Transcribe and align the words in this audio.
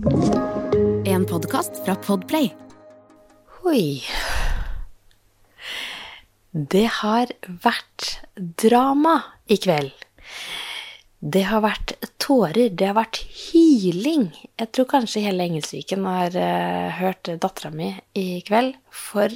En 0.00 1.26
podkast 1.28 1.84
fra 1.84 1.94
Podplay. 1.94 2.46
Oi. 3.68 4.00
Det 6.50 6.86
har 7.02 7.32
vært 7.44 8.06
drama 8.62 9.18
i 9.44 9.58
kveld. 9.60 9.90
Det 11.20 11.42
har 11.50 11.60
vært 11.66 11.92
tårer, 12.16 12.70
det 12.72 12.88
har 12.88 12.96
vært 12.96 13.20
hyling. 13.50 14.30
Jeg 14.56 14.72
tror 14.72 14.88
kanskje 14.94 15.26
hele 15.26 15.44
Engelsviken 15.50 16.08
har 16.08 16.32
uh, 16.32 16.96
hørt 17.02 17.28
dattera 17.44 17.68
mi 17.74 17.92
i 18.16 18.40
kveld, 18.48 18.78
for 18.88 19.28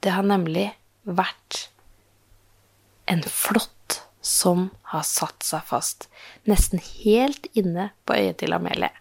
det 0.00 0.16
har 0.16 0.24
nemlig 0.24 0.70
vært 1.04 1.66
en 3.04 3.20
flått 3.28 4.00
som 4.24 4.70
har 4.96 5.04
satt 5.04 5.44
seg 5.44 5.68
fast, 5.68 6.08
nesten 6.48 6.80
helt 7.04 7.52
inne 7.52 7.90
på 8.08 8.16
øyet 8.16 8.40
til 8.40 8.56
Amelie. 8.56 8.94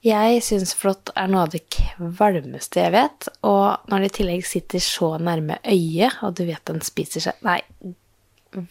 Jeg 0.00 0.38
syns 0.40 0.70
flått 0.80 1.10
er 1.12 1.28
noe 1.28 1.42
av 1.44 1.50
det 1.52 1.66
kvalmeste 1.74 2.80
jeg 2.80 2.92
vet, 2.94 3.26
og 3.44 3.90
når 3.92 4.00
det 4.00 4.08
i 4.08 4.14
tillegg 4.16 4.46
sitter 4.48 4.80
så 4.80 5.10
nærme 5.20 5.58
øyet, 5.60 6.22
og 6.24 6.38
du 6.38 6.46
vet 6.48 6.64
den 6.70 6.80
spiser 6.84 7.26
seg 7.26 7.44
Nei, 7.44 7.58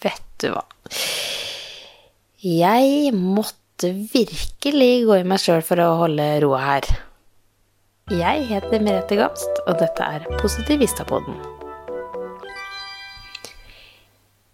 vet 0.02 0.26
du 0.42 0.50
hva. 0.56 0.64
Jeg 2.42 3.14
måtte 3.14 3.94
virkelig 3.94 4.92
gå 5.06 5.20
i 5.20 5.30
meg 5.30 5.44
sjøl 5.44 5.62
for 5.70 5.86
å 5.86 5.92
holde 6.02 6.28
roa 6.42 6.66
her. 6.66 6.90
Jeg 8.09 8.50
heter 8.50 8.82
Merete 8.82 9.22
Gamst, 9.22 9.66
og 9.68 9.78
dette 9.84 10.02
er 10.18 10.26
Positivistapodden. 10.42 11.38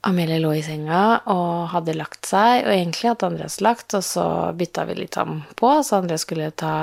Amelie 0.05 0.37
lå 0.37 0.51
i 0.53 0.61
senga 0.61 1.01
og 1.33 1.71
hadde 1.71 1.95
lagt 1.97 2.27
seg, 2.29 2.65
og 2.67 2.73
egentlig 2.75 3.09
hadde 3.09 3.29
Andreas 3.31 3.57
lagt, 3.65 3.95
og 3.97 4.03
så 4.05 4.25
bytta 4.57 4.85
vi 4.85 4.99
litt 4.99 5.17
ham 5.17 5.39
på, 5.57 5.71
så 5.81 5.97
Andreas 5.97 6.25
skulle 6.27 6.51
ta 6.53 6.75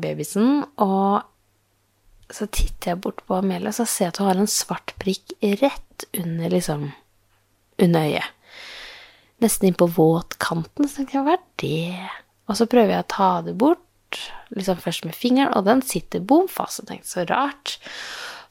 babysen. 0.00 0.62
Og 0.80 2.32
så 2.32 2.46
titter 2.48 2.94
jeg 2.94 3.02
bort 3.04 3.20
på 3.26 3.36
Amelie, 3.36 3.68
og 3.68 3.76
så 3.76 3.84
ser 3.84 4.08
jeg 4.08 4.14
at 4.14 4.22
hun 4.22 4.30
har 4.30 4.40
en 4.40 4.50
svart 4.50 4.94
prikk 5.02 5.34
rett 5.60 6.08
under 6.16 6.56
liksom 6.56 6.88
under 7.80 8.08
øyet. 8.08 8.32
Nesten 9.40 9.70
innpå 9.70 9.88
våtkanten. 9.96 10.88
Så 10.88 11.00
tenker 11.00 11.18
jeg, 11.20 11.26
hva 11.26 11.36
er 11.36 11.46
det? 11.60 12.10
Og 12.48 12.58
så 12.58 12.68
prøver 12.68 12.96
jeg 12.96 13.04
å 13.04 13.12
ta 13.12 13.30
det 13.44 13.56
bort, 13.60 14.18
liksom 14.56 14.80
først 14.80 15.06
med 15.08 15.16
fingeren, 15.16 15.52
og 15.56 15.68
den 15.68 15.84
sitter 15.86 16.24
bom 16.24 16.48
fast. 16.50 16.82
Og 16.82 16.90
tenkte 16.90 17.12
så 17.12 17.24
rart. 17.28 17.76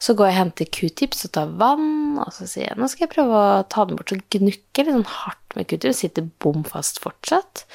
Så 0.00 0.14
går 0.16 0.30
jeg 0.30 0.34
og 0.34 0.40
henter 0.40 0.70
q-tips 0.72 1.26
og 1.28 1.32
tar 1.36 1.50
vann, 1.60 2.18
og 2.22 2.30
så 2.32 2.46
sier 2.48 2.70
jeg 2.70 2.78
nå 2.80 2.88
skal 2.88 3.04
jeg 3.04 3.12
prøve 3.12 3.36
å 3.36 3.64
ta 3.68 3.84
den 3.84 3.98
bort. 3.98 4.12
Så 4.12 4.20
gnukker 4.32 4.86
litt 4.86 4.96
sånn 4.96 5.10
hardt 5.12 5.58
med 5.58 5.68
q-tips, 5.68 6.00
sitter 6.00 6.30
bom 6.40 6.64
fast 6.64 7.02
fortsatt. 7.04 7.66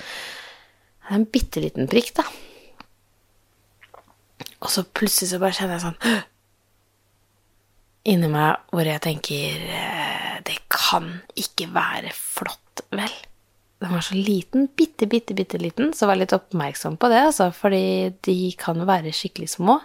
Det 1.06 1.12
er 1.12 1.20
en 1.20 1.28
bitte 1.30 1.62
liten 1.62 1.92
prikk, 1.92 2.16
da. 2.18 2.26
Og 4.66 4.72
så 4.74 4.82
plutselig 4.98 5.30
så 5.30 5.42
bare 5.42 5.54
kjenner 5.54 5.78
jeg 5.78 5.86
sånn 5.86 6.24
inni 8.06 8.30
meg 8.30 8.68
hvor 8.74 8.86
jeg 8.86 9.02
tenker 9.02 9.62
Det 10.46 10.58
kan 10.70 11.08
ikke 11.40 11.72
være 11.74 12.12
flott, 12.14 12.84
vel? 12.94 13.14
Den 13.82 13.92
var 13.92 14.04
så 14.06 14.16
liten, 14.18 14.70
bitte, 14.78 15.08
bitte, 15.10 15.36
bitte 15.38 15.60
liten, 15.60 15.92
så 15.94 16.08
jeg 16.10 16.22
litt 16.22 16.36
oppmerksom 16.36 16.96
på 17.02 17.10
det, 17.12 17.22
altså, 17.28 17.50
fordi 17.54 18.14
de 18.26 18.36
kan 18.58 18.80
være 18.88 19.14
skikkelig 19.14 19.50
små. 19.58 19.80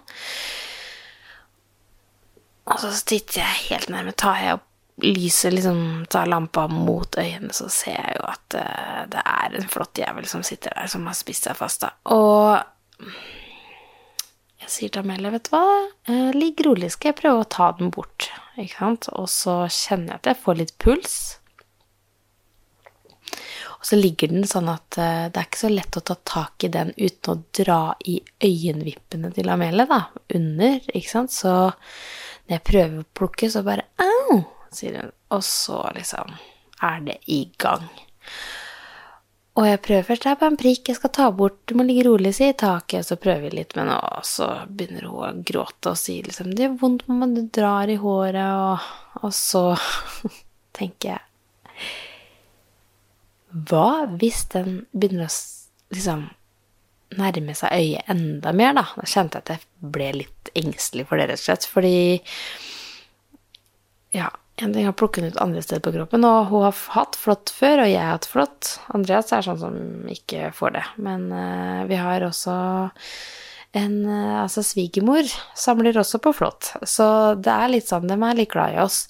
Og 2.71 2.83
så 2.83 2.91
titter 3.05 3.41
jeg 3.41 3.63
helt 3.69 3.89
nærme, 3.93 4.13
tar 4.17 4.39
jeg 4.41 4.59
opp 4.59 4.67
lyset, 5.01 5.53
liksom 5.53 6.05
tar 6.09 6.25
lampa 6.25 6.67
mot 6.67 7.17
øynene, 7.17 7.53
så 7.53 7.69
ser 7.69 7.97
jeg 7.97 8.17
jo 8.19 8.25
at 8.29 8.57
uh, 8.59 9.01
det 9.11 9.23
er 9.25 9.57
en 9.57 9.69
flott 9.71 9.97
jævel 9.97 10.27
som 10.29 10.43
sitter 10.45 10.75
der, 10.75 10.89
som 10.91 11.07
har 11.09 11.17
spist 11.17 11.47
seg 11.47 11.57
fast, 11.57 11.85
da. 11.85 11.93
Og 12.13 13.09
jeg 14.61 14.69
sier 14.69 14.93
til 14.93 15.01
Amelie, 15.01 15.33
vet 15.33 15.49
du 15.49 15.55
hva, 15.55 15.65
uh, 16.11 16.31
ligg 16.37 16.61
rolig, 16.67 16.91
skal 16.93 17.11
jeg 17.11 17.21
prøve 17.23 17.43
å 17.43 17.51
ta 17.57 17.71
den 17.79 17.93
bort, 17.93 18.29
ikke 18.57 18.77
sant? 18.77 19.11
Og 19.17 19.29
så 19.31 19.63
kjenner 19.67 20.13
jeg 20.13 20.21
at 20.21 20.33
jeg 20.33 20.43
får 20.43 20.59
litt 20.61 20.75
puls. 20.81 21.19
Og 23.81 23.87
så 23.89 23.97
ligger 23.97 24.29
den 24.29 24.45
sånn 24.45 24.69
at 24.69 24.99
uh, 25.01 25.27
det 25.31 25.39
er 25.39 25.47
ikke 25.47 25.63
så 25.63 25.71
lett 25.73 25.97
å 25.97 26.05
ta 26.05 26.19
tak 26.29 26.67
i 26.67 26.73
den 26.73 26.93
uten 26.99 27.33
å 27.33 27.39
dra 27.57 27.83
i 28.05 28.19
øyenvippene 28.43 29.33
til 29.33 29.49
Amelie, 29.49 29.89
da, 29.89 30.03
under, 30.37 30.77
ikke 30.93 31.15
sant? 31.15 31.33
Så 31.33 31.55
når 32.51 32.57
jeg 32.57 32.67
prøver 32.67 32.95
å 32.99 33.09
plukke, 33.15 33.47
så 33.47 33.61
bare 33.63 33.87
au, 34.03 34.41
sier 34.75 34.97
hun. 34.99 35.13
Og 35.31 35.45
så 35.47 35.77
liksom 35.95 36.33
er 36.83 37.05
det 37.05 37.15
i 37.31 37.45
gang. 37.61 37.85
Og 39.59 39.67
jeg 39.67 39.79
prøver 39.83 40.05
først, 40.07 40.25
her 40.27 40.35
på 40.39 40.47
en 40.47 40.57
prikk, 40.59 40.89
jeg 40.89 40.97
skal 40.97 41.11
ta 41.15 41.29
bort, 41.35 41.57
du 41.67 41.75
må 41.79 41.85
ligge 41.87 42.03
rolig, 42.07 42.33
si 42.35 42.49
i 42.51 42.57
taket. 42.57 43.07
Så 43.07 43.15
prøver 43.19 43.45
vi 43.45 43.61
litt, 43.61 43.75
men 43.79 43.91
og 43.95 44.27
så 44.27 44.49
begynner 44.67 45.07
hun 45.07 45.23
å 45.27 45.31
gråte 45.47 45.91
og 45.91 45.99
si 45.99 46.17
liksom 46.23 46.51
det 46.51 46.65
gjør 46.65 46.77
vondt, 46.83 47.07
mamma, 47.07 47.31
du 47.31 47.43
drar 47.55 47.91
i 47.91 47.97
håret, 47.99 48.51
og, 48.67 49.23
og 49.23 49.35
så 49.35 49.65
tenker 50.77 51.15
jeg 51.15 51.23
Hva 53.71 54.05
hvis 54.19 54.45
den 54.51 54.85
begynner 54.91 55.27
å 55.27 55.33
liksom 55.95 56.29
nærme 57.19 57.55
seg 57.57 57.73
øyet 57.75 58.11
enda 58.11 58.53
mer, 58.55 58.75
da. 58.77 58.85
Da 58.97 59.07
kjente 59.07 59.39
jeg 59.39 59.45
at 59.45 59.53
jeg 59.55 59.91
ble 59.95 60.11
litt 60.21 60.51
engstelig 60.57 61.07
for 61.09 61.19
det, 61.19 61.29
rett 61.31 61.41
og 61.41 61.45
slett. 61.45 61.67
Fordi 61.71 61.97
ja, 64.15 64.29
en 64.61 64.73
ting 64.73 64.85
har 64.85 64.95
plukket 64.97 65.31
ut 65.31 65.41
andre 65.41 65.61
steder 65.63 65.83
på 65.85 65.93
kroppen, 65.95 66.25
og 66.27 66.49
hun 66.51 66.65
har 66.67 66.81
hatt 66.95 67.17
flått 67.19 67.53
før, 67.55 67.83
og 67.83 67.91
jeg 67.91 68.01
har 68.01 68.17
hatt 68.17 68.29
flått. 68.29 68.73
Andreas 68.95 69.31
er 69.33 69.45
sånn 69.45 69.61
som 69.61 69.77
ikke 70.11 70.51
får 70.55 70.75
det. 70.77 70.83
Men 71.01 71.29
uh, 71.33 71.83
vi 71.89 71.99
har 71.99 72.27
også 72.27 72.57
en 73.79 73.95
uh, 74.03 74.41
Altså, 74.43 74.63
svigermor 74.67 75.27
samler 75.55 75.97
også 75.97 76.19
på 76.23 76.33
flått. 76.35 76.73
Så 76.87 77.07
det 77.39 77.53
er 77.53 77.71
litt 77.71 77.89
sånn, 77.89 78.09
de 78.09 78.17
er 78.19 78.37
litt 78.37 78.51
glad 78.51 78.75
i 78.75 78.83
oss. 78.83 79.05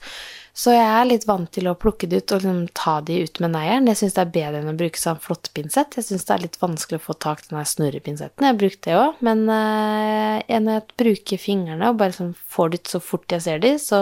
Så 0.51 0.73
jeg 0.75 0.83
er 0.83 1.05
litt 1.07 1.23
vant 1.29 1.47
til 1.55 1.69
å 1.71 1.77
plukke 1.79 2.09
det 2.11 2.23
ut 2.23 2.33
og 2.35 2.41
liksom 2.41 2.63
ta 2.75 2.97
de 3.07 3.21
ut 3.23 3.39
med 3.43 3.53
neieren. 3.53 3.87
Jeg 3.87 4.01
syns 4.01 4.17
det 4.17 4.23
er 4.25 4.33
bedre 4.33 4.59
enn 4.59 4.73
å 4.73 4.75
bruke 4.77 4.99
sånn 4.99 5.21
flåttpinsett. 5.23 5.95
Jeg 5.95 6.09
syns 6.09 6.27
det 6.27 6.33
er 6.35 6.43
litt 6.43 6.59
vanskelig 6.59 6.99
å 6.99 7.05
få 7.05 7.15
tak 7.23 7.45
i 7.45 7.53
den 7.53 7.69
snurrepinsetten. 7.71 8.43
Jeg 8.43 8.51
har 8.51 8.59
brukt 8.59 8.81
det 8.83 8.97
òg, 8.99 9.21
men 9.23 9.45
uh, 9.47 10.43
når 10.43 10.75
jeg 10.75 10.99
bruker 10.99 11.41
fingrene 11.41 11.93
og 11.93 12.01
bare 12.03 12.17
sånn 12.17 12.35
får 12.35 12.73
det 12.73 12.81
ut 12.81 12.93
så 12.97 13.03
fort 13.03 13.37
jeg 13.37 13.45
ser 13.47 13.63
de, 13.63 13.73
så 13.79 14.01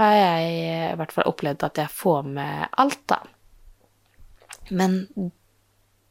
har 0.00 0.16
jeg 0.16 0.48
i 0.56 0.96
hvert 0.98 1.12
fall 1.14 1.28
opplevd 1.30 1.68
at 1.68 1.84
jeg 1.84 1.92
får 1.92 2.24
med 2.40 2.74
alt, 2.80 3.04
da. 3.12 3.20
Men 4.72 5.02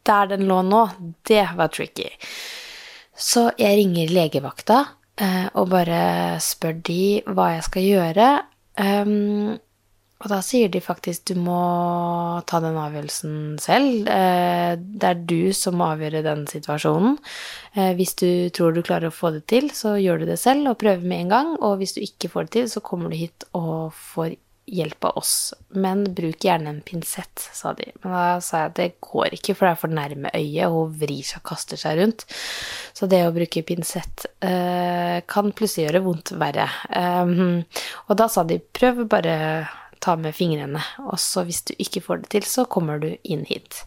der 0.06 0.30
den 0.30 0.46
lå 0.46 0.62
nå, 0.68 0.86
det 1.26 1.48
var 1.58 1.74
tricky. 1.74 2.12
Så 3.18 3.50
jeg 3.58 3.82
ringer 3.82 4.14
legevakta 4.14 4.84
uh, 5.22 5.48
og 5.58 5.74
bare 5.74 6.40
spør 6.44 6.78
de 6.86 7.04
hva 7.34 7.56
jeg 7.58 7.70
skal 7.72 7.90
gjøre. 7.90 8.34
Um, 8.79 9.59
og 10.23 10.29
da 10.31 10.39
sier 10.45 10.69
de 10.72 10.79
faktisk 10.79 11.25
du 11.34 11.39
må 11.44 11.59
ta 12.47 12.61
den 12.63 12.78
avgjørelsen 12.79 13.34
selv. 13.59 14.07
Eh, 14.07 14.75
det 14.79 15.09
er 15.09 15.25
du 15.28 15.51
som 15.56 15.75
må 15.79 15.89
avgjøre 15.91 16.23
den 16.23 16.45
situasjonen. 16.47 17.17
Eh, 17.75 17.91
hvis 17.97 18.16
du 18.22 18.47
tror 18.56 18.72
du 18.72 18.79
klarer 18.85 19.11
å 19.11 19.16
få 19.16 19.34
det 19.35 19.44
til, 19.51 19.67
så 19.75 19.97
gjør 20.00 20.23
du 20.23 20.29
det 20.31 20.39
selv 20.39 20.72
og 20.72 20.79
prøver 20.79 21.03
med 21.03 21.25
en 21.25 21.34
gang. 21.35 21.51
Og 21.59 21.75
hvis 21.81 21.97
du 21.97 22.00
ikke 22.06 22.31
får 22.31 22.47
det 22.47 22.56
til, 22.56 22.72
så 22.72 22.84
kommer 22.85 23.11
du 23.11 23.19
hit 23.19 23.47
og 23.51 23.91
får 24.13 24.38
hjelp 24.66 25.03
av 25.03 25.18
oss. 25.18 25.53
Men 25.69 26.06
bruk 26.16 26.44
gjerne 26.44 26.69
en 26.69 26.81
pinsett, 26.81 27.50
sa 27.53 27.74
de. 27.74 27.90
Men 28.01 28.16
da 28.16 28.24
sa 28.41 28.63
jeg 28.63 28.72
at 28.72 28.79
det 28.79 28.90
går 29.03 29.35
ikke, 29.38 29.56
for 29.57 29.68
det 29.68 29.74
er 29.74 29.81
for 29.81 29.96
nærme 30.00 30.31
øyet, 30.34 30.66
og 30.69 30.78
hun 30.78 30.97
vrir 31.03 31.28
seg 31.28 31.41
og 31.41 31.47
kaster 31.51 31.79
seg 31.79 32.00
rundt. 32.00 32.25
Så 32.96 33.09
det 33.12 33.23
å 33.28 33.34
bruke 33.35 33.66
pinsett 33.68 34.28
eh, 34.46 35.19
kan 35.28 35.53
plutselig 35.56 35.90
gjøre 35.90 36.03
vondt 36.07 36.35
verre. 36.40 36.68
Um, 36.90 37.63
og 38.07 38.19
da 38.19 38.29
sa 38.31 38.46
de 38.47 38.62
prøv 38.62 39.06
bare 39.12 39.38
ta 40.03 40.18
med 40.19 40.35
fingrene, 40.35 40.81
og 41.07 41.16
så 41.22 41.46
hvis 41.47 41.63
du 41.69 41.73
ikke 41.79 42.03
får 42.03 42.23
det 42.23 42.35
til, 42.35 42.47
så 42.47 42.68
kommer 42.68 43.00
du 43.03 43.13
inn 43.23 43.46
hit. 43.47 43.85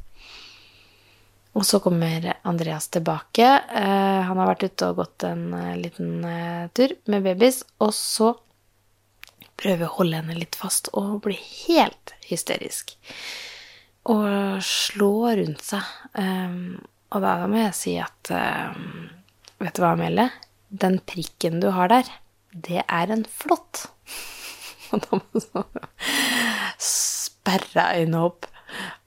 Og 1.56 1.64
så 1.64 1.80
kommer 1.80 2.34
Andreas 2.44 2.90
tilbake. 2.92 3.44
Eh, 3.44 4.22
han 4.28 4.36
har 4.36 4.50
vært 4.50 4.66
ute 4.68 4.90
og 4.90 4.98
gått 5.00 5.24
en 5.24 5.46
liten 5.80 6.18
liten 6.20 6.72
tur 6.76 6.92
med 7.08 7.24
babys, 7.24 7.62
og 7.80 7.94
så 7.96 8.34
prøver 9.60 9.86
å 9.86 9.94
holde 9.98 10.20
henne 10.20 10.36
litt 10.38 10.56
fast 10.58 10.90
og 10.96 11.22
blir 11.26 11.40
helt 11.66 12.14
hysterisk. 12.28 12.94
Og 14.06 14.60
slå 14.64 15.12
rundt 15.38 15.64
seg. 15.66 15.86
Um, 16.14 16.78
og 17.14 17.22
da 17.24 17.36
må 17.50 17.60
jeg 17.60 17.76
si 17.78 17.94
at 18.02 18.32
um, 18.34 19.08
Vet 19.62 19.78
du 19.78 19.80
hva, 19.80 19.94
Amelie? 19.94 20.28
Den 20.68 20.98
prikken 21.08 21.62
du 21.62 21.70
har 21.72 21.88
der, 21.88 22.08
det 22.52 22.82
er 22.84 23.12
en 23.14 23.24
flått. 23.24 23.86
og 24.92 25.06
da 25.06 25.20
må 25.22 25.40
du 25.40 25.46
sperre 26.82 27.86
øynene 27.96 28.26
opp. 28.26 28.50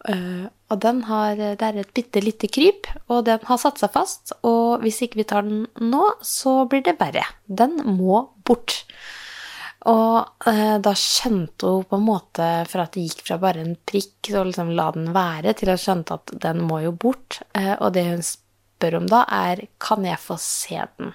Uh, 0.08 0.48
og 0.74 0.82
den 0.82 1.04
har, 1.06 1.38
det 1.38 1.66
er 1.66 1.78
et 1.84 1.94
bitte 1.94 2.24
lite 2.24 2.50
kryp, 2.50 2.90
og 3.12 3.28
den 3.28 3.44
har 3.46 3.62
satt 3.62 3.82
seg 3.82 3.94
fast. 3.94 4.34
Og 4.48 4.82
hvis 4.82 5.04
ikke 5.06 5.22
vi 5.22 5.28
tar 5.30 5.46
den 5.46 5.68
nå, 5.84 6.04
så 6.26 6.64
blir 6.72 6.82
det 6.88 6.98
verre. 6.98 7.28
Den 7.46 7.78
må 7.86 8.24
bort. 8.48 8.80
Og 9.88 10.48
eh, 10.50 10.76
da 10.84 10.92
skjønte 10.98 11.70
hun 11.72 11.88
på 11.88 12.00
en 12.00 12.04
måte, 12.04 12.50
for 12.68 12.84
at 12.84 12.96
det 12.96 13.06
gikk 13.06 13.24
fra 13.30 13.40
bare 13.40 13.64
en 13.64 13.78
prikk, 13.88 14.18
så 14.28 14.44
liksom 14.44 14.74
la 14.76 14.90
den 14.96 15.14
være, 15.16 15.56
til 15.56 15.72
hun 15.72 15.80
skjønte 15.80 16.20
at 16.20 16.36
den 16.48 16.60
må 16.68 16.82
jo 16.84 16.92
bort. 16.92 17.40
Eh, 17.56 17.76
og 17.78 17.94
det 17.96 18.04
hun 18.10 18.26
spør 18.26 18.98
om 19.00 19.08
da, 19.08 19.22
er 19.32 19.62
kan 19.80 20.04
jeg 20.04 20.20
få 20.20 20.36
se 20.44 20.82
den. 20.98 21.14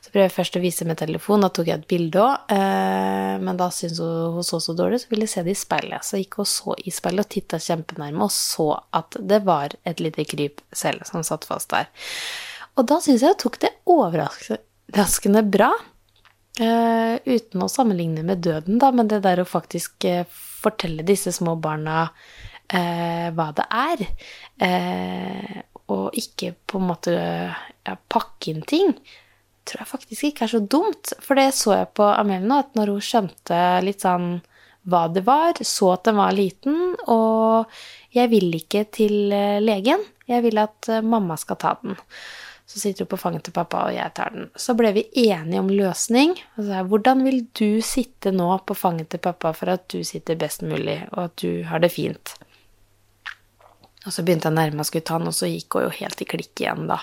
Så 0.00 0.12
prøver 0.12 0.24
jeg 0.24 0.36
først 0.38 0.56
å 0.56 0.62
vise 0.62 0.88
med 0.88 1.00
telefon, 1.00 1.44
da 1.44 1.50
tok 1.52 1.68
jeg 1.68 1.82
et 1.82 1.90
bilde 1.90 2.22
òg, 2.24 2.48
eh, 2.56 3.34
men 3.44 3.60
da 3.60 3.68
syntes 3.76 4.00
hun 4.00 4.38
hun 4.38 4.48
så 4.48 4.62
så 4.64 4.76
dårlig, 4.78 5.02
så 5.02 5.12
ville 5.12 5.28
jeg 5.28 5.34
se 5.34 5.44
det 5.44 5.52
i 5.52 5.60
speilet. 5.66 6.08
Så 6.08 6.22
gikk 6.22 6.40
og 6.40 6.48
så 6.48 6.78
i 6.80 6.94
speilet 6.94 7.26
og 7.26 7.32
titta 7.36 7.60
kjempenærme 7.60 8.24
og 8.24 8.32
så 8.32 8.70
at 8.96 9.20
det 9.20 9.42
var 9.44 9.76
et 9.84 10.00
lite 10.00 10.24
kryp 10.28 10.64
selv 10.72 11.04
som 11.08 11.26
satt 11.26 11.44
fast 11.48 11.76
der. 11.76 11.92
Og 12.80 12.88
da 12.88 13.02
syns 13.04 13.20
jeg 13.20 13.36
hun 13.36 13.42
tok 13.44 13.60
det 13.66 13.74
overraskende 13.90 15.44
bra. 15.44 15.74
Eh, 16.58 17.14
uten 17.24 17.62
å 17.62 17.70
sammenligne 17.70 18.24
med 18.26 18.40
døden, 18.42 18.80
da, 18.82 18.90
men 18.90 19.06
det 19.10 19.20
der 19.22 19.38
å 19.38 19.46
faktisk 19.46 20.02
uh, 20.10 20.24
fortelle 20.58 21.04
disse 21.06 21.30
små 21.36 21.54
barna 21.62 22.08
uh, 22.08 23.28
hva 23.30 23.46
det 23.54 23.66
er, 23.70 24.02
og 25.88 26.16
ikke 26.18 26.50
på 26.66 26.80
en 26.80 26.88
måte 26.88 27.12
ja, 27.14 27.94
pakke 28.10 28.50
inn 28.50 28.64
ting, 28.66 28.90
tror 29.68 29.84
jeg 29.84 29.90
faktisk 29.92 30.26
ikke 30.26 30.48
er 30.48 30.52
så 30.56 30.60
dumt. 30.74 31.12
For 31.22 31.38
det 31.38 31.52
så 31.54 31.76
jeg 31.76 31.92
på 31.94 32.08
Amelie 32.10 32.50
nå, 32.50 32.58
at 32.64 32.74
når 32.74 32.92
hun 32.96 33.06
skjønte 33.06 33.60
litt 33.86 34.02
sånn 34.02 34.40
hva 34.90 35.04
det 35.14 35.22
var, 35.28 35.62
så 35.62 35.92
at 35.94 36.10
den 36.10 36.18
var 36.18 36.34
liten, 36.34 36.98
og 37.06 37.70
jeg 38.18 38.32
vil 38.34 38.50
ikke 38.58 38.82
til 38.98 39.30
legen, 39.62 40.02
jeg 40.28 40.44
vil 40.44 40.60
at 40.64 40.90
mamma 41.06 41.38
skal 41.38 41.62
ta 41.62 41.76
den. 41.84 41.96
Så 42.68 42.82
sitter 42.82 43.06
hun 43.06 43.12
på 43.14 43.16
fanget 43.16 43.46
til 43.46 43.54
pappa, 43.56 43.86
og 43.88 43.94
jeg 43.96 44.12
tar 44.16 44.34
den. 44.34 44.50
Så 44.60 44.74
ble 44.76 44.90
vi 44.92 45.06
enige 45.22 45.62
om 45.62 45.70
løsning. 45.72 46.34
Altså, 46.58 46.82
hvordan 46.90 47.24
vil 47.24 47.40
du 47.56 47.80
sitte 47.84 48.32
nå 48.34 48.50
på 48.68 48.76
fanget 48.76 49.08
til 49.14 49.22
pappa 49.24 49.54
for 49.56 49.72
at 49.72 49.86
du 49.88 50.02
sitter 50.04 50.36
best 50.36 50.60
mulig, 50.66 50.98
og 51.14 51.30
at 51.30 51.38
du 51.40 51.64
har 51.70 51.80
det 51.80 51.94
fint? 51.94 52.34
Og 54.04 54.12
så 54.12 54.24
begynte 54.24 54.50
jeg 54.50 54.52
å 54.52 54.58
nærme 54.58 54.82
meg 54.82 54.88
skulle 54.88 55.08
ta 55.08 55.16
den, 55.16 55.32
og 55.32 55.36
så 55.36 55.48
gikk 55.48 55.78
hun 55.78 55.86
jo 55.86 55.96
helt 56.02 56.20
i 56.20 56.28
klikk 56.28 56.60
igjen, 56.60 56.84
da. 56.92 57.00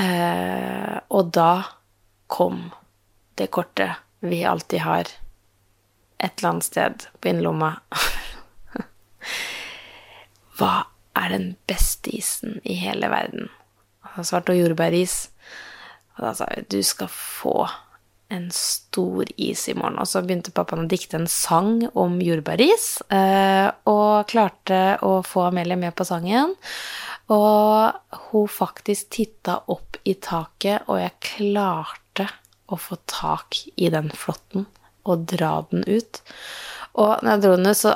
Eh, 0.00 0.96
og 1.12 1.28
da 1.36 1.52
kom 2.32 2.70
det 3.36 3.52
kortet 3.52 4.00
vi 4.24 4.40
alltid 4.48 4.86
har 4.86 5.04
et 6.22 6.38
eller 6.38 6.48
annet 6.48 6.68
sted 6.68 7.08
på 7.20 7.28
innerlomma. 7.28 7.74
Hva 10.56 10.76
er 11.18 11.34
den 11.34 11.50
beste 11.68 12.14
isen 12.16 12.62
i 12.64 12.78
hele 12.80 13.12
verden? 13.12 13.52
Svart 14.20 14.52
og 14.52 14.58
jordbæris. 14.58 15.16
Og 16.18 16.26
da 16.26 16.34
sa 16.36 16.50
jeg 16.52 16.68
du 16.72 16.82
skal 16.84 17.08
få 17.12 17.56
en 18.32 18.48
stor 18.54 19.28
is 19.36 19.66
i 19.68 19.74
morgen. 19.76 19.98
Og 20.00 20.08
så 20.08 20.22
begynte 20.24 20.54
pappaen 20.54 20.86
å 20.86 20.90
dikte 20.90 21.18
en 21.20 21.28
sang 21.30 21.82
om 21.98 22.18
jordbæris, 22.24 22.86
eh, 23.12 23.68
og 23.88 24.28
klarte 24.32 24.82
å 25.04 25.18
få 25.26 25.48
Amelie 25.50 25.76
med 25.76 25.94
på 25.96 26.06
sangen. 26.08 26.54
Og 27.32 28.20
hun 28.30 28.48
faktisk 28.50 29.12
titta 29.18 29.60
opp 29.72 30.00
i 30.08 30.14
taket, 30.14 30.88
og 30.88 31.00
jeg 31.00 31.18
klarte 31.36 32.28
å 32.72 32.78
få 32.80 32.98
tak 33.10 33.60
i 33.76 33.90
den 33.92 34.08
flåtten 34.16 34.66
og 35.08 35.26
dra 35.28 35.60
den 35.70 35.84
ut. 35.86 36.22
Og 36.96 37.20
når 37.20 37.30
jeg 37.34 37.42
dro 37.44 37.54
den 37.56 37.70
ut, 37.70 37.78
så 37.78 37.94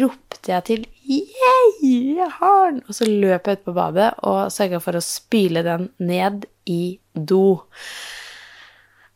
ropte 0.00 0.52
jeg 0.52 0.64
til 0.68 0.86
jeg 1.04 2.30
har 2.38 2.70
den!' 2.70 2.82
Og 2.88 2.94
så 2.94 3.08
løp 3.08 3.46
jeg 3.46 3.58
ut 3.58 3.64
på 3.64 3.76
badet 3.76 4.10
og 4.22 4.52
sørga 4.52 4.80
for 4.80 4.96
å 4.96 5.04
spyle 5.04 5.64
den 5.66 5.90
ned 5.98 6.46
i 6.66 6.98
do. 7.14 7.60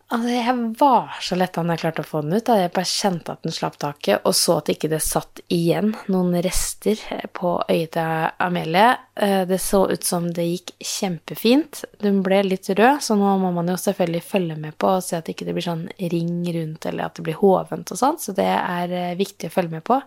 Altså, 0.08 0.28
jeg 0.32 0.52
var 0.80 1.16
så 1.20 1.36
letta 1.36 1.60
når 1.60 1.76
jeg 1.76 1.80
klarte 1.82 2.00
å 2.00 2.08
få 2.08 2.20
den 2.24 2.38
ut. 2.38 2.44
Da. 2.46 2.54
Jeg 2.56 2.72
bare 2.72 2.88
kjente 2.88 3.34
at 3.34 3.42
den 3.44 3.52
slapp 3.52 3.74
taket, 3.82 4.22
og 4.24 4.32
så 4.36 4.54
at 4.62 4.70
ikke 4.72 4.88
det 4.88 5.02
satt 5.04 5.42
igjen 5.52 5.90
noen 6.08 6.38
rester 6.44 7.02
på 7.36 7.58
øyet 7.68 7.92
til 7.98 8.30
Amelie. 8.46 8.94
Eh, 9.20 9.42
det 9.50 9.58
så 9.60 9.82
ut 9.90 10.08
som 10.08 10.30
det 10.32 10.46
gikk 10.46 10.72
kjempefint. 10.80 11.82
Den 12.00 12.22
ble 12.24 12.40
litt 12.46 12.70
rød, 12.72 13.02
så 13.04 13.18
nå 13.20 13.34
må 13.42 13.52
man 13.52 13.68
jo 13.68 13.76
selvfølgelig 13.82 14.24
følge 14.24 14.56
med 14.64 14.78
på 14.80 14.94
og 14.94 15.04
se 15.04 15.18
at 15.18 15.28
det 15.28 15.36
ikke 15.36 15.52
blir 15.52 15.68
sånn 15.68 15.84
ring 16.14 16.40
rundt, 16.56 16.88
eller 16.88 17.10
at 17.10 17.20
det 17.20 17.26
blir 17.28 17.36
hovent 17.42 17.92
og 17.92 18.00
sånn. 18.00 18.16
Så 18.22 18.32
det 18.38 18.48
er 18.48 18.96
eh, 18.96 19.18
viktig 19.20 19.52
å 19.52 19.56
følge 19.58 19.76
med 19.76 19.84
på. 19.92 20.00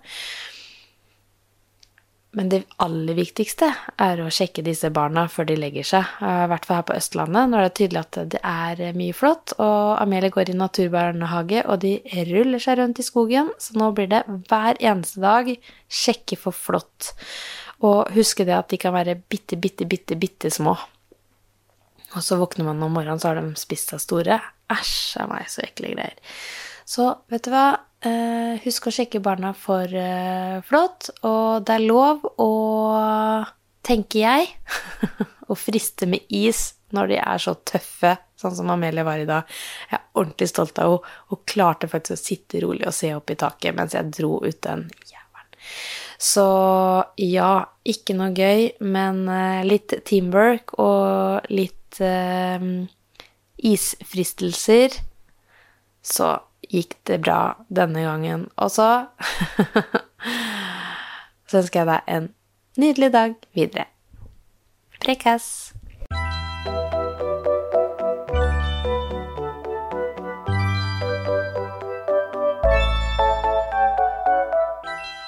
Men 2.31 2.47
det 2.47 2.61
aller 2.79 3.17
viktigste 3.17 3.67
er 3.99 4.21
å 4.23 4.29
sjekke 4.31 4.63
disse 4.63 4.87
barna 4.95 5.25
før 5.27 5.49
de 5.49 5.57
legger 5.59 5.87
seg. 5.87 6.11
I 6.23 6.45
hvert 6.47 6.63
fall 6.67 6.77
her 6.79 6.85
på 6.87 6.95
Østlandet. 6.95 7.49
Nå 7.51 7.57
er 7.59 7.65
det 7.67 7.73
tydelig 7.75 7.99
at 8.05 8.19
det 8.31 8.39
er 8.47 8.95
mye 8.95 9.15
flott. 9.15 9.51
Og 9.59 9.97
Amelie 9.99 10.31
går 10.31 10.53
i 10.53 10.55
naturbarnehage, 10.55 11.65
og 11.67 11.81
de 11.83 11.97
ruller 12.29 12.63
seg 12.63 12.79
rundt 12.79 13.03
i 13.03 13.07
skogen. 13.07 13.51
Så 13.59 13.75
nå 13.75 13.91
blir 13.97 14.07
det 14.13 14.23
hver 14.47 14.79
eneste 14.79 15.19
dag 15.23 15.51
sjekke 15.91 16.39
for 16.39 16.55
flått. 16.55 17.11
Og 17.83 18.15
huske 18.15 18.47
det 18.47 18.55
at 18.55 18.71
de 18.71 18.79
kan 18.79 18.95
være 18.95 19.19
bitte, 19.19 19.59
bitte, 19.59 19.89
bitte, 19.89 20.15
bitte 20.15 20.53
små. 20.55 20.77
Og 22.15 22.23
så 22.23 22.39
våkner 22.39 22.67
man 22.67 22.83
om 22.83 22.95
morgenen, 22.95 23.19
så 23.19 23.33
har 23.33 23.41
de 23.41 23.59
spist 23.59 23.91
seg 23.91 24.03
store. 24.03 24.39
Æsj 24.71 25.19
a 25.19 25.27
meg, 25.27 25.51
så 25.51 25.65
ekle 25.67 25.91
greier. 25.97 26.15
Så 26.87 27.11
vet 27.31 27.43
du 27.43 27.51
hva? 27.51 27.73
Uh, 28.01 28.57
husk 28.63 28.87
å 28.89 28.93
sjekke 28.95 29.19
barna 29.21 29.51
for 29.53 29.85
uh, 29.85 30.57
flått, 30.65 31.11
og 31.21 31.67
det 31.67 31.75
er 31.75 31.83
lov 31.85 32.23
å, 32.41 32.47
tenker 33.85 34.23
jeg, 34.23 34.47
å 35.51 35.57
friste 35.57 36.09
med 36.09 36.25
is 36.33 36.71
når 36.97 37.11
de 37.11 37.19
er 37.21 37.43
så 37.43 37.53
tøffe, 37.61 38.15
sånn 38.41 38.57
som 38.57 38.73
Amelie 38.73 39.05
var 39.05 39.21
i 39.21 39.29
dag. 39.29 39.53
Jeg 39.91 39.99
er 39.99 40.17
ordentlig 40.17 40.49
stolt 40.49 40.81
av 40.81 40.95
henne. 40.95 41.13
Hun 41.29 41.43
klarte 41.45 41.91
faktisk 41.91 42.17
å 42.17 42.23
sitte 42.23 42.65
rolig 42.65 42.89
og 42.89 42.97
se 42.97 43.13
opp 43.13 43.29
i 43.29 43.37
taket 43.37 43.77
mens 43.77 43.93
jeg 43.93 44.09
dro 44.17 44.33
ut 44.41 44.61
den 44.65 44.87
jævelen. 45.05 45.61
Så 46.17 46.49
ja, 47.21 47.53
ikke 47.85 48.17
noe 48.17 48.33
gøy, 48.33 48.71
men 48.81 49.27
uh, 49.29 49.61
litt 49.61 49.93
teamwork 50.09 50.73
og 50.81 51.53
litt 51.53 51.77
isfristelser. 53.61 54.95
Så 56.01 56.27
gikk 56.71 56.95
det 57.09 57.21
bra 57.25 57.39
denne 57.69 58.05
gangen 58.05 58.47
også. 58.55 58.87
Så 61.49 61.61
ønsker 61.61 61.83
jeg 61.83 61.89
deg 61.91 62.15
en 62.15 62.31
nydelig 62.79 63.11
dag 63.13 63.35
videre. 63.57 63.89
Prekas! 65.01 65.73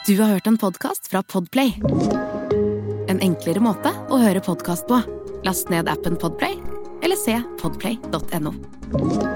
Du 0.08 0.18
har 0.20 0.34
hørt 0.34 0.48
en 0.48 0.58
podkast 0.60 1.08
fra 1.08 1.24
Podplay. 1.24 1.78
En 3.08 3.22
enklere 3.24 3.64
måte 3.64 3.94
å 4.12 4.20
høre 4.20 4.44
podkast 4.44 4.88
på. 4.90 5.00
Last 5.48 5.72
ned 5.72 5.88
appen 5.92 6.20
Podplay, 6.20 6.60
eller 7.04 7.20
se 7.20 7.40
podplay.no. 7.62 9.33